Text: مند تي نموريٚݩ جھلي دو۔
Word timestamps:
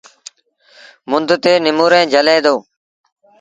مند 1.09 1.29
تي 1.43 1.53
نموريٚݩ 1.65 2.09
جھلي 2.11 2.37
دو۔ 2.45 2.55